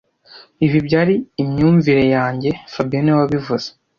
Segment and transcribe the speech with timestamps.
[0.65, 3.67] Ibi byari imyumvire yanjye fabien niwe wabivuze